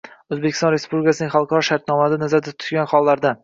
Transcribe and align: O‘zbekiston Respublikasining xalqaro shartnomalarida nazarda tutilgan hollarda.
O‘zbekiston 0.35 0.71
Respublikasining 0.75 1.31
xalqaro 1.35 1.63
shartnomalarida 1.69 2.21
nazarda 2.25 2.59
tutilgan 2.59 2.93
hollarda. 2.99 3.39